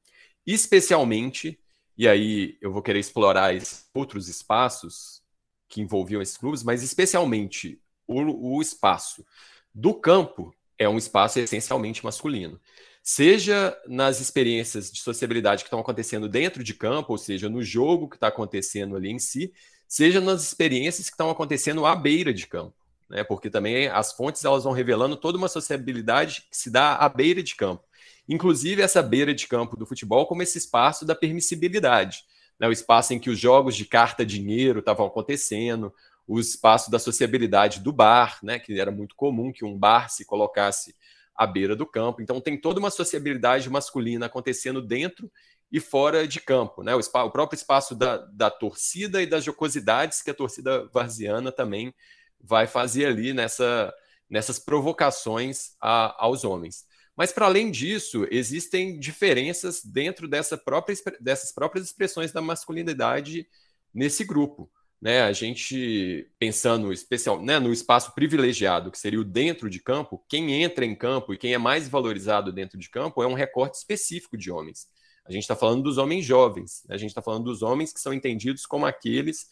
[0.46, 1.60] Especialmente,
[1.98, 3.54] e aí eu vou querer explorar
[3.94, 5.22] outros espaços
[5.68, 9.26] que envolviam esses clubes, mas especialmente o, o espaço
[9.74, 12.60] do campo é um espaço essencialmente masculino.
[13.04, 18.10] seja nas experiências de sociabilidade que estão acontecendo dentro de campo, ou seja, no jogo
[18.10, 19.54] que está acontecendo ali em si,
[19.88, 22.76] seja nas experiências que estão acontecendo à beira de campo,
[23.10, 23.24] né?
[23.24, 27.42] Porque também as fontes elas vão revelando toda uma sociabilidade que se dá à beira
[27.42, 27.84] de campo,
[28.28, 32.24] inclusive essa beira de campo do futebol como esse espaço da permissibilidade,
[32.60, 32.68] né?
[32.68, 35.94] O espaço em que os jogos de carta dinheiro estavam acontecendo,
[36.30, 38.60] o espaço da sociabilidade do bar, né?
[38.60, 40.96] Que era muito comum que um bar se colocasse
[41.36, 42.22] à beira do campo.
[42.22, 45.32] Então tem toda uma sociabilidade masculina acontecendo dentro
[45.72, 46.96] e fora de campo, né?
[46.96, 51.92] O, o próprio espaço da, da, torcida e das jocosidades que a torcida varziana também
[52.40, 53.92] vai fazer ali nessa,
[54.30, 56.86] nessas provocações a, aos homens.
[57.18, 63.48] Mas, para além disso, existem diferenças dentro dessa própria, dessas próprias expressões da masculinidade
[63.92, 64.70] nesse grupo
[65.02, 70.24] né, a gente pensando especial, né, no espaço privilegiado, que seria o dentro de campo,
[70.28, 73.78] quem entra em campo e quem é mais valorizado dentro de campo é um recorte
[73.78, 74.88] específico de homens.
[75.26, 78.00] A gente está falando dos homens jovens, né, a gente está falando dos homens que
[78.00, 79.48] são entendidos como aqueles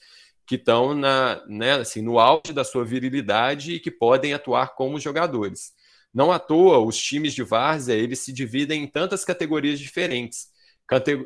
[0.45, 4.99] que estão na, né, assim, no auge da sua virilidade e que podem atuar como
[4.99, 5.73] jogadores.
[6.13, 10.47] Não à toa, os times de várzea eles se dividem em tantas categorias diferentes,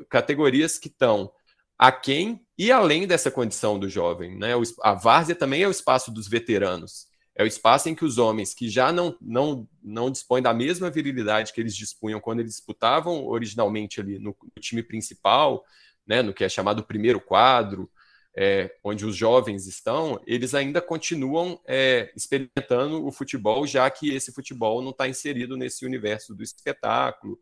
[0.10, 1.32] categorias que estão
[1.78, 4.38] aquém e além dessa condição do jovem.
[4.38, 4.52] Né?
[4.84, 7.08] A várzea também é o espaço dos veteranos.
[7.36, 10.88] É o espaço em que os homens que já não, não, não dispõem da mesma
[10.88, 15.66] virilidade que eles dispunham quando eles disputavam originalmente ali no, no time principal,
[16.06, 17.90] né, no que é chamado primeiro quadro,
[18.38, 24.32] é, onde os jovens estão, eles ainda continuam é, experimentando o futebol, já que esse
[24.32, 27.40] futebol não está inserido nesse universo do espetáculo,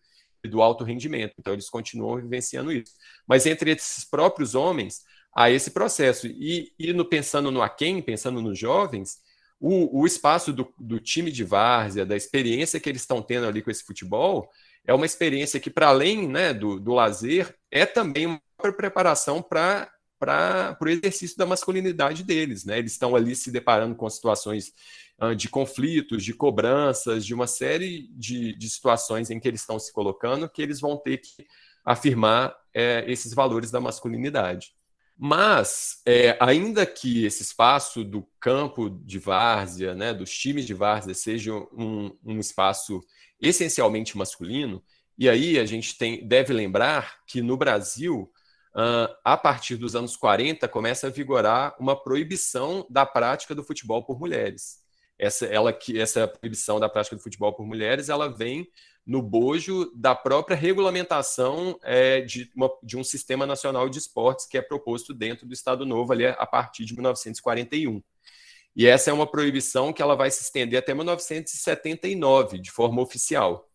[0.47, 1.34] do alto rendimento.
[1.38, 2.93] Então, eles continuam vivenciando isso.
[3.27, 5.03] Mas entre esses próprios homens,
[5.36, 6.28] há esse processo.
[6.28, 9.18] E, e no, pensando no Aquém, pensando nos jovens,
[9.60, 13.62] o, o espaço do, do, time de várzea, da experiência que eles estão tendo ali
[13.62, 14.50] com esse futebol,
[14.86, 18.42] é uma experiência que, para além né, do, do lazer, é também uma
[18.76, 22.65] preparação para para o exercício da masculinidade deles.
[22.65, 22.78] Né?
[22.78, 24.74] Eles estão ali se deparando com situações
[25.36, 29.92] de conflitos, de cobranças, de uma série de, de, situações em que eles estão se
[29.92, 31.46] colocando, que eles vão ter que
[31.84, 34.74] afirmar é, esses valores da masculinidade.
[35.21, 41.13] Mas, é, ainda que esse espaço do campo de várzea, né, dos times de várzea,
[41.13, 43.01] seja um, um espaço
[43.41, 44.82] essencialmente masculino,
[45.17, 48.32] e aí a gente tem, deve lembrar que no Brasil,
[48.73, 54.01] uh, a partir dos anos 40, começa a vigorar uma proibição da prática do futebol
[54.05, 54.77] por mulheres.
[55.17, 58.65] Essa, ela, essa proibição da prática do futebol por mulheres, ela vem
[59.10, 64.56] no bojo da própria regulamentação é, de, uma, de um sistema nacional de esportes que
[64.56, 68.04] é proposto dentro do Estado Novo ali a partir de 1941.
[68.76, 73.67] E essa é uma proibição que ela vai se estender até 1979, de forma oficial.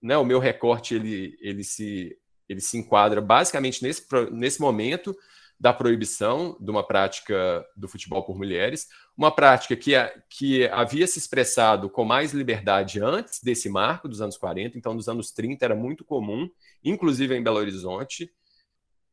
[0.00, 2.16] Né, o meu recorte ele, ele, se,
[2.48, 5.14] ele se enquadra basicamente nesse, nesse momento,
[5.62, 9.92] da proibição de uma prática do futebol por mulheres, uma prática que,
[10.28, 15.08] que havia se expressado com mais liberdade antes desse marco dos anos 40, então nos
[15.08, 16.50] anos 30 era muito comum,
[16.82, 18.28] inclusive em Belo Horizonte,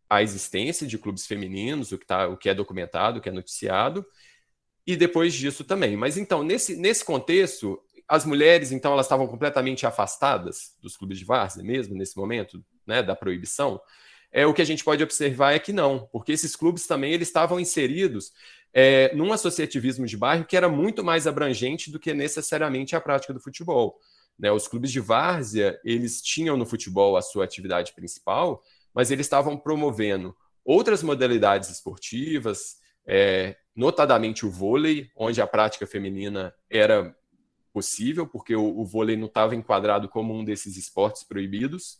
[0.09, 3.31] a existência de clubes femininos, o que, tá, o que é documentado, o que é
[3.31, 4.03] noticiado,
[4.87, 5.95] e depois disso também.
[5.95, 11.25] Mas então, nesse, nesse contexto, as mulheres, então, elas estavam completamente afastadas dos clubes de
[11.25, 13.79] várzea mesmo, nesse momento né, da proibição,
[14.31, 17.27] é, o que a gente pode observar é que não, porque esses clubes também eles
[17.27, 18.31] estavam inseridos
[18.71, 23.33] é, num associativismo de bairro que era muito mais abrangente do que necessariamente a prática
[23.33, 23.99] do futebol.
[24.37, 24.51] Né?
[24.51, 28.61] Os clubes de várzea eles tinham no futebol a sua atividade principal,
[28.93, 36.53] mas eles estavam promovendo outras modalidades esportivas, é, notadamente o vôlei, onde a prática feminina
[36.69, 37.15] era
[37.73, 41.97] possível, porque o, o vôlei não estava enquadrado como um desses esportes proibidos.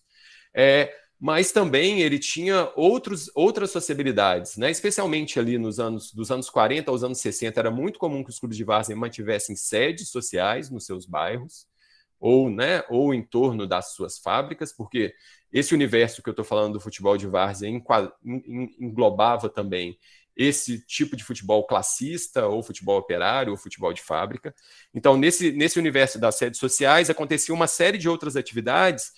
[0.54, 4.72] É, mas também ele tinha outros, outras sociabilidades, né?
[4.72, 8.40] especialmente ali nos anos dos anos 40 aos anos 60, era muito comum que os
[8.40, 11.68] clubes de várzea mantivessem sedes sociais nos seus bairros,
[12.20, 15.14] ou, né, ou em torno das suas fábricas, porque
[15.52, 17.70] esse universo que eu estou falando do futebol de várzea
[18.78, 19.98] englobava também
[20.36, 24.56] esse tipo de futebol classista, ou futebol operário, ou futebol de fábrica.
[24.94, 29.12] Então, nesse, nesse universo das sedes sociais, acontecia uma série de outras atividades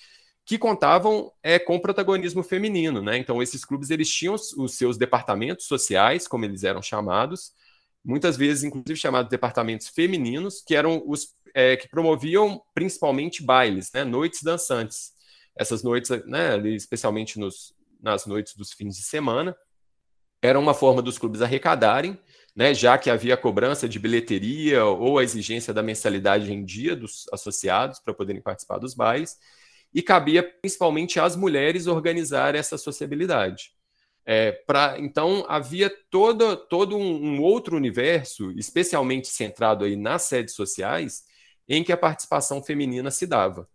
[0.45, 3.18] que contavam é, com protagonismo feminino, né?
[3.18, 7.51] Então esses clubes eles tinham os seus departamentos sociais, como eles eram chamados,
[8.03, 14.03] muitas vezes inclusive chamados departamentos femininos, que eram os é, que promoviam principalmente bailes, né?
[14.03, 15.11] Noites dançantes.
[15.55, 16.57] Essas noites, né?
[16.70, 19.55] Especialmente nos, nas noites dos fins de semana,
[20.41, 22.20] era uma forma dos clubes arrecadarem,
[22.55, 22.74] né?
[22.74, 27.99] Já que havia cobrança de bilheteria ou a exigência da mensalidade em dia dos associados
[27.99, 29.38] para poderem participar dos bailes
[29.93, 33.71] e cabia principalmente às mulheres organizar essa sociabilidade.
[34.25, 40.53] É, pra, então havia todo, todo um, um, outro universo, especialmente centrado aí nas redes
[40.53, 41.23] sociais,
[41.67, 43.67] em que a participação feminina se dava.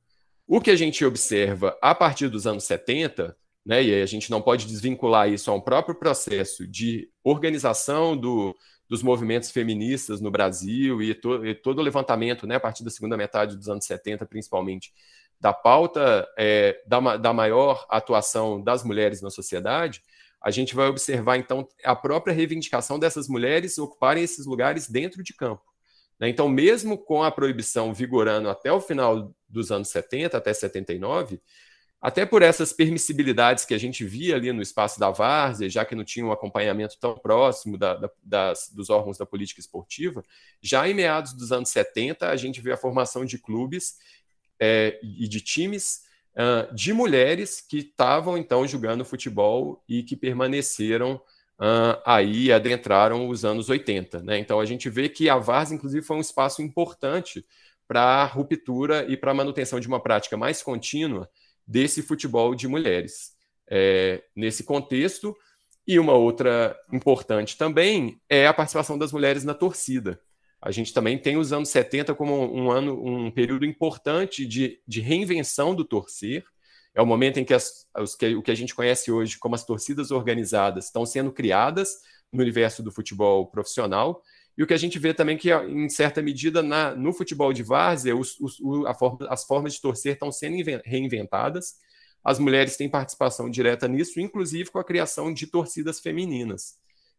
[0.46, 4.40] O que a gente observa a partir dos anos 70, né, e a gente não
[4.40, 8.56] pode desvincular isso a um próprio processo de organização do,
[8.88, 12.90] dos movimentos feministas no Brasil e, to, e, todo o levantamento, né, a partir da
[12.90, 14.92] segunda metade dos anos 70, principalmente,
[15.41, 20.03] da pauta é, da, da maior atuação das mulheres na sociedade,
[20.43, 25.34] a gente vai observar, então, a própria reivindicação dessas mulheres ocuparem esses lugares dentro de
[25.34, 25.64] campo.
[26.20, 26.28] Né?
[26.28, 31.41] Então, mesmo com a proibição vigorando até o final dos anos 70, até 79,
[32.01, 35.95] até por essas permissibilidades que a gente via ali no espaço da várzea, já que
[35.95, 40.22] não tinha um acompanhamento tão próximo da, da, das, dos órgãos da política esportiva,
[40.62, 43.97] já em meados dos anos 70, a gente vê a formação de clubes
[44.61, 46.02] é, e de times
[46.36, 51.20] uh, de mulheres que estavam então jogando futebol e que permaneceram
[51.61, 54.22] uh, aí, adentraram os anos 80.
[54.22, 54.38] Né?
[54.38, 57.44] Então a gente vê que a Vars, inclusive, foi um espaço importante
[57.88, 61.30] para a ruptura e para a manutenção de uma prática mais contínua
[61.66, 63.34] desse futebol de mulheres.
[63.68, 65.36] É, nesse contexto,
[65.86, 70.20] e uma outra importante também é a participação das mulheres na torcida.
[70.61, 75.00] A gente também tem os anos 70 como um ano, um período importante de, de
[75.00, 76.44] reinvenção do torcer.
[76.94, 79.54] É o momento em que, as, os, que o que a gente conhece hoje como
[79.54, 81.96] as torcidas organizadas estão sendo criadas
[82.32, 84.22] no universo do futebol profissional.
[84.57, 87.62] E o que a gente vê também que, em certa medida, na, no futebol de
[87.62, 88.57] várzea, os, os,
[88.98, 91.74] forma, as formas de torcer estão sendo reinventadas.
[92.24, 96.78] As mulheres têm participação direta nisso, inclusive com a criação de torcidas femininas,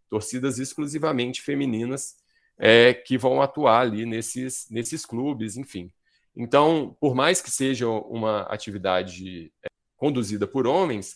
[0.09, 2.15] torcidas exclusivamente femininas,
[2.59, 5.91] é, que vão atuar ali nesses, nesses clubes, enfim.
[6.35, 11.15] Então, por mais que seja uma atividade é, conduzida por homens,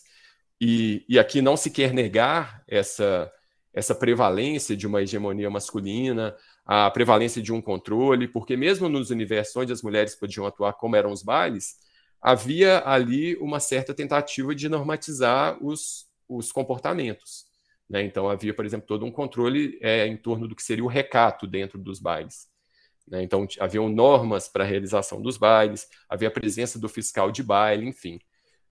[0.60, 3.30] e, e aqui não se quer negar essa,
[3.72, 9.56] essa prevalência de uma hegemonia masculina, a prevalência de um controle, porque mesmo nos universos
[9.56, 11.76] onde as mulheres podiam atuar como eram os bailes,
[12.20, 17.46] havia ali uma certa tentativa de normatizar os, os comportamentos.
[17.88, 18.02] Né?
[18.02, 21.46] Então, havia, por exemplo, todo um controle é, em torno do que seria o recato
[21.46, 22.48] dentro dos bailes.
[23.06, 23.22] Né?
[23.22, 27.86] Então, haviam normas para a realização dos bailes, havia a presença do fiscal de baile,
[27.86, 28.18] enfim.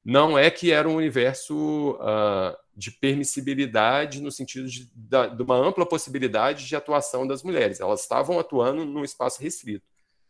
[0.04, 5.86] Não é que era um universo uh, de permissibilidade no sentido de, de, uma ampla
[5.86, 7.80] possibilidade de atuação das mulheres.
[7.80, 9.86] Elas estavam atuando num espaço restrito,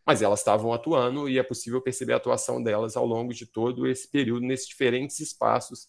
[0.05, 3.88] mas elas estavam atuando e é possível perceber a atuação delas ao longo de todo
[3.88, 5.88] esse período, nesses diferentes espaços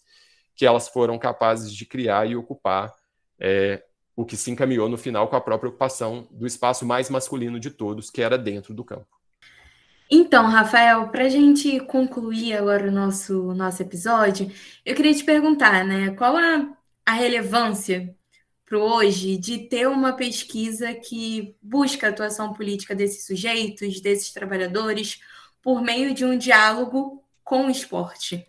[0.55, 2.93] que elas foram capazes de criar e ocupar,
[3.39, 3.83] é,
[4.15, 7.71] o que se encaminhou no final com a própria ocupação do espaço mais masculino de
[7.71, 9.07] todos, que era dentro do campo.
[10.11, 14.53] Então, Rafael, para a gente concluir agora o nosso, nosso episódio,
[14.85, 16.69] eu queria te perguntar, né, qual a,
[17.07, 18.15] a relevância
[18.67, 25.19] para hoje de ter uma pesquisa que busca a atuação política desses sujeitos, desses trabalhadores,
[25.63, 28.47] por meio de um diálogo com o esporte?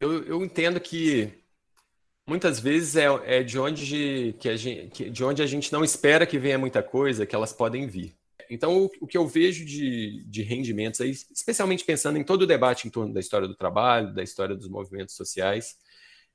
[0.00, 1.32] Eu, eu entendo que
[2.26, 6.26] muitas vezes é, é de, onde, que a gente, de onde a gente não espera
[6.26, 8.16] que venha muita coisa, que elas podem vir.
[8.50, 12.46] Então, o, o que eu vejo de, de rendimentos, aí, especialmente pensando em todo o
[12.46, 15.76] debate em torno da história do trabalho, da história dos movimentos sociais,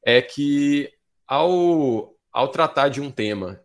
[0.03, 0.91] é que
[1.27, 3.61] ao, ao tratar de um tema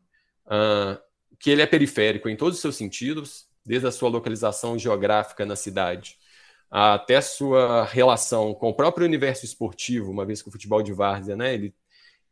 [0.47, 1.01] uh,
[1.39, 5.57] que ele é periférico em todos os seus sentidos, desde a sua localização geográfica na
[5.57, 6.17] cidade,
[6.71, 10.93] até a sua relação com o próprio universo esportivo, uma vez que o futebol de
[10.93, 11.75] várzea, né, ele,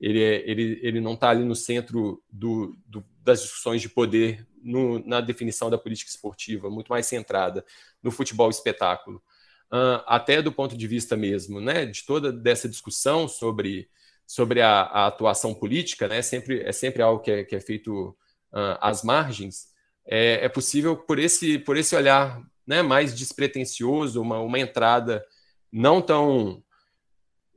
[0.00, 4.46] ele, é, ele, ele não está ali no centro do, do, das discussões de poder
[4.62, 7.64] no, na definição da política esportiva, muito mais centrada
[8.02, 9.22] no futebol espetáculo.
[9.72, 13.88] Uh, até do ponto de vista mesmo, né, de toda dessa discussão sobre,
[14.26, 18.10] sobre a, a atuação política, né, sempre, é sempre algo que é, que é feito
[18.52, 19.68] uh, às margens,
[20.06, 25.24] é, é possível por esse, por esse olhar né, mais despretensioso, uma, uma entrada
[25.72, 26.62] não tão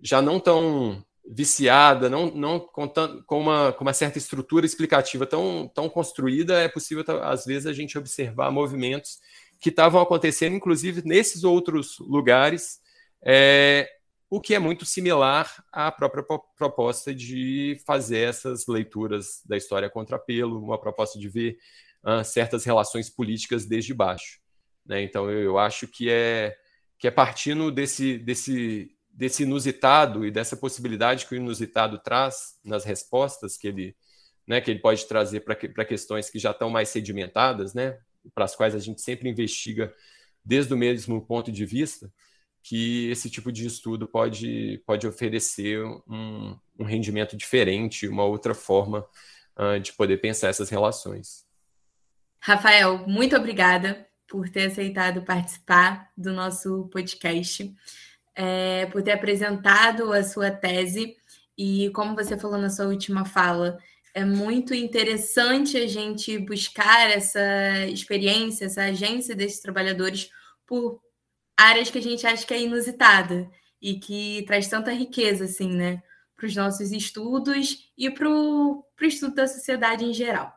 [0.02, 2.88] já não tão viciada, não, não com,
[3.26, 7.74] com, uma, com uma certa estrutura explicativa tão, tão construída, é possível, às vezes, a
[7.74, 9.20] gente observar movimentos
[9.60, 12.80] que estavam acontecendo, inclusive, nesses outros lugares,
[13.22, 13.90] é,
[14.30, 16.24] o que é muito similar à própria
[16.58, 21.58] proposta de fazer essas leituras da história contra pelo, uma proposta de ver
[22.04, 24.40] uh, certas relações políticas desde baixo.
[24.88, 25.02] Né?
[25.02, 26.56] Então, eu, eu, acho que é,
[26.98, 32.86] que é partindo desse, desse, desse inusitado e dessa possibilidade que o inusitado traz nas
[32.86, 33.96] respostas que ele,
[34.48, 37.98] né, que ele pode trazer para questões que já estão mais sedimentadas, né,
[38.34, 39.94] para as quais a gente sempre investiga
[40.44, 42.12] desde o mesmo ponto de vista,
[42.64, 49.06] que esse tipo de estudo pode, pode oferecer um, um rendimento diferente, uma outra forma
[49.58, 51.46] uh, de poder pensar essas relações.
[52.40, 57.74] Rafael, muito obrigada por ter aceitado participar do nosso podcast,
[58.36, 61.16] é, por ter apresentado a sua tese
[61.58, 63.80] e, como você falou na sua última fala,
[64.14, 70.30] é muito interessante a gente buscar essa experiência, essa agência desses trabalhadores
[70.66, 71.00] por
[71.56, 73.50] áreas que a gente acha que é inusitada
[73.82, 76.02] e que traz tanta riqueza, assim, né,
[76.36, 80.57] para os nossos estudos e para o estudo da sociedade em geral.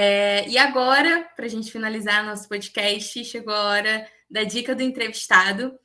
[0.00, 4.80] É, e agora, para a gente finalizar nosso podcast, chegou a hora da dica do
[4.80, 5.76] entrevistado.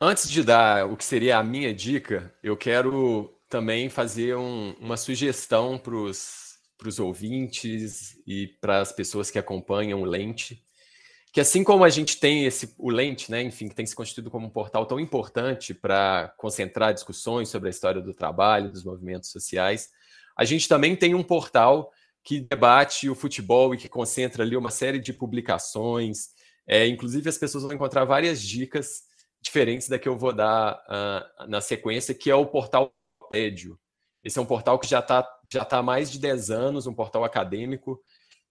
[0.00, 4.96] Antes de dar o que seria a minha dica, eu quero também fazer um, uma
[4.96, 10.64] sugestão para os ouvintes e para as pessoas que acompanham o Lente
[11.30, 14.30] que assim como a gente tem esse o Lente, né, enfim, que tem se constituído
[14.30, 19.30] como um portal tão importante para concentrar discussões sobre a história do trabalho, dos movimentos
[19.30, 19.88] sociais,
[20.36, 21.90] a gente também tem um portal
[22.24, 26.28] que debate o futebol e que concentra ali uma série de publicações.
[26.66, 29.02] É, inclusive, as pessoas vão encontrar várias dicas
[29.40, 32.92] diferentes da que eu vou dar uh, na sequência, que é o portal
[33.30, 33.78] Pédio.
[34.22, 36.94] Esse é um portal que já está já tá há mais de 10 anos, um
[36.94, 38.00] portal acadêmico,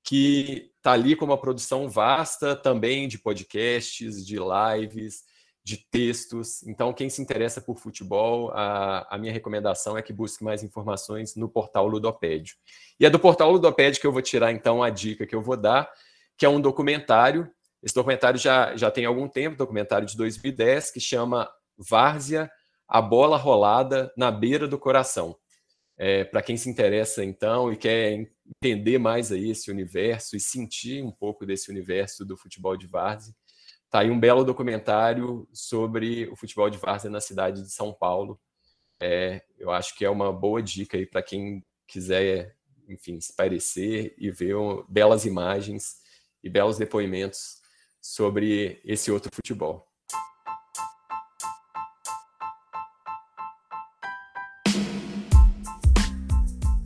[0.03, 5.23] que está ali com uma produção vasta também de podcasts, de lives,
[5.63, 6.63] de textos.
[6.63, 11.35] Então, quem se interessa por futebol, a, a, minha recomendação é que busque mais informações
[11.35, 12.55] no portal Ludopédio.
[12.99, 15.55] E é do portal Ludopédio que eu vou tirar, então, a dica que eu vou
[15.55, 15.91] dar,
[16.37, 17.49] que é um documentário.
[17.83, 22.49] Esse documentário já, já tem algum tempo, documentário de 2010, que chama Várzea,
[22.87, 25.37] a bola rolada na beira do coração.
[25.97, 28.27] É, Para quem se interessa, então, e quer
[28.59, 33.33] entender mais aí esse universo e sentir um pouco desse universo do futebol de várzea,
[33.91, 38.39] tá aí um belo documentário sobre o futebol de várzea na cidade de São Paulo.
[39.01, 42.55] É, eu acho que é uma boa dica aí para quem quiser,
[42.87, 44.55] enfim, se parecer e ver
[44.87, 45.97] belas imagens
[46.41, 47.57] e belos depoimentos
[48.01, 49.85] sobre esse outro futebol.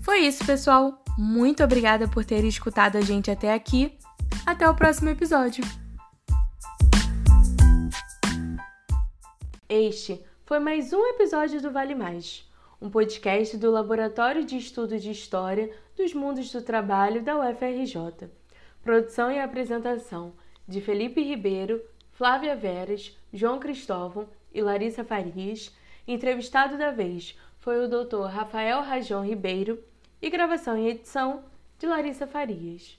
[0.01, 1.03] Foi isso, pessoal.
[1.17, 3.97] Muito obrigada por ter escutado a gente até aqui.
[4.45, 5.63] Até o próximo episódio.
[9.67, 12.47] Este foi mais um episódio do Vale Mais,
[12.79, 18.29] um podcast do Laboratório de Estudo de História dos Mundos do Trabalho da UFRJ.
[18.83, 20.33] Produção e apresentação
[20.67, 25.75] de Felipe Ribeiro, Flávia Veras, João Cristóvão e Larissa Farias.
[26.07, 28.27] Entrevistado da vez foi o Dr.
[28.27, 29.83] Rafael Rajon Ribeiro
[30.21, 31.43] e gravação e edição
[31.79, 32.93] de Larissa Farias.